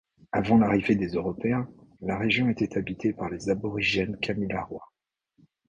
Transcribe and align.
Avant 0.31 0.57
l'arrivée 0.57 0.95
des 0.95 1.09
Européens, 1.09 1.69
la 2.01 2.17
région 2.17 2.49
était 2.49 2.75
habitée 2.75 3.13
par 3.13 3.29
les 3.29 3.49
Aborigènes 3.51 4.17
Kamilaroi. 4.17 4.91